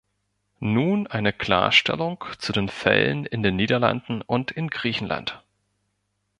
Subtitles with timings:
[0.59, 5.43] Nun eine Klarstellung zu den Fällen in den Niederlanden und in Griechenland.